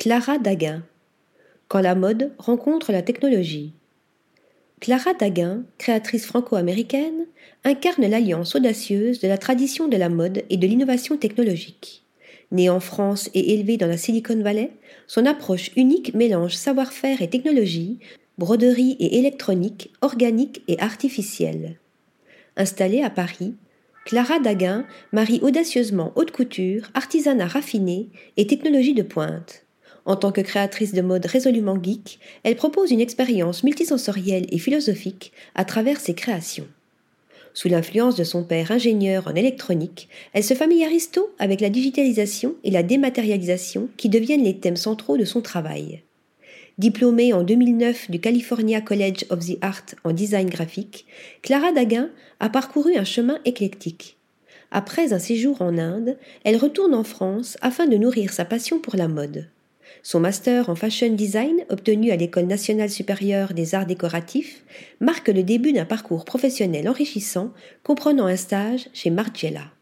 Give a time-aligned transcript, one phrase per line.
[0.00, 0.82] Clara Daguin.
[1.68, 3.74] Quand la mode rencontre la technologie.
[4.80, 7.26] Clara Daguin, créatrice franco-américaine,
[7.64, 12.02] incarne l'alliance audacieuse de la tradition de la mode et de l'innovation technologique.
[12.50, 14.70] Née en France et élevée dans la Silicon Valley,
[15.06, 17.98] son approche unique mélange savoir-faire et technologie,
[18.38, 21.78] broderie et électronique, organique et artificielle.
[22.56, 23.52] Installée à Paris,
[24.06, 28.08] Clara Daguin marie audacieusement haute couture, artisanat raffiné
[28.38, 29.66] et technologie de pointe.
[30.10, 35.30] En tant que créatrice de mode résolument geek, elle propose une expérience multisensorielle et philosophique
[35.54, 36.66] à travers ses créations.
[37.54, 42.56] Sous l'influence de son père ingénieur en électronique, elle se familiarise tôt avec la digitalisation
[42.64, 46.02] et la dématérialisation qui deviennent les thèmes centraux de son travail.
[46.76, 51.06] Diplômée en 2009 du California College of the Art en design graphique,
[51.40, 54.16] Clara Daguin a parcouru un chemin éclectique.
[54.72, 58.96] Après un séjour en Inde, elle retourne en France afin de nourrir sa passion pour
[58.96, 59.46] la mode.
[60.02, 64.64] Son master en fashion design, obtenu à l'École nationale supérieure des arts décoratifs,
[65.00, 67.52] marque le début d'un parcours professionnel enrichissant,
[67.82, 69.72] comprenant un stage chez Margiela.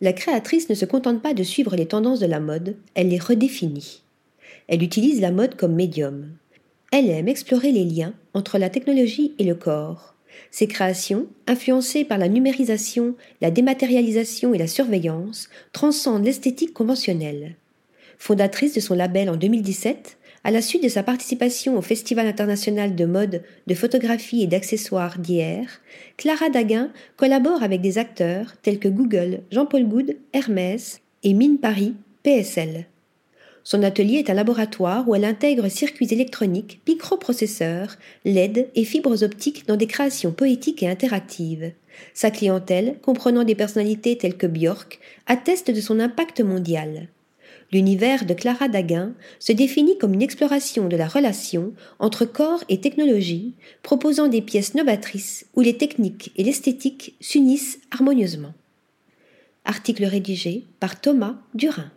[0.00, 3.18] La créatrice ne se contente pas de suivre les tendances de la mode, elle les
[3.18, 4.02] redéfinit.
[4.66, 6.30] Elle utilise la mode comme médium.
[6.90, 10.14] Elle aime explorer les liens entre la technologie et le corps.
[10.50, 17.56] Ses créations, influencées par la numérisation, la dématérialisation et la surveillance, transcendent l'esthétique conventionnelle.
[18.18, 22.94] Fondatrice de son label en 2017, à la suite de sa participation au Festival international
[22.94, 25.80] de mode, de photographie et d'accessoires d'hier,
[26.18, 31.94] Clara Daguin collabore avec des acteurs tels que Google, Jean-Paul Goud, Hermès et Mine Paris,
[32.22, 32.86] PSL.
[33.66, 39.66] Son atelier est un laboratoire où elle intègre circuits électroniques, microprocesseurs, LED et fibres optiques
[39.66, 41.72] dans des créations poétiques et interactives.
[42.12, 47.08] Sa clientèle, comprenant des personnalités telles que Björk, atteste de son impact mondial.
[47.72, 52.80] L'univers de Clara Daguin se définit comme une exploration de la relation entre corps et
[52.80, 58.54] technologie, proposant des pièces novatrices où les techniques et l'esthétique s'unissent harmonieusement.
[59.64, 61.90] Article rédigé par Thomas Durin.